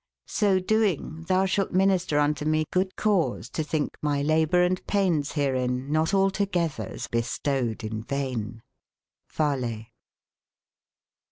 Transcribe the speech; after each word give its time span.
So 0.25 0.59
doynge 0.59 1.27
tbou 1.27 1.45
sbalt 1.47 1.73
minister 1.73 2.17
unto 2.17 2.43
me 2.43 2.65
good 2.71 2.95
cause 2.95 3.49
to 3.51 3.61
tbinke 3.63 3.91
my 4.01 4.23
labour 4.23 4.63
and 4.63 4.83
paynes 4.87 5.33
berein 5.33 5.89
not 5.91 6.09
altogetbers 6.09 7.07
bestowed 7.11 7.83
in 7.83 8.01
vaine» 8.01 8.63
Vale. 9.31 9.85